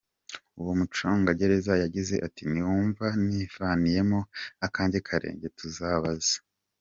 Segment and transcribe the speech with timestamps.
[0.59, 4.19] Uwo mucungagereza yagize ati “Niwumva nivaniyemo
[4.67, 6.35] akanjye karenge ntuzabaze!